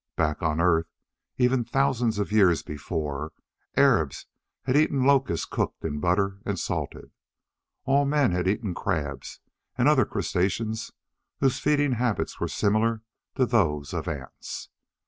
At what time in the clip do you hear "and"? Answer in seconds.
6.43-6.57, 9.77-9.87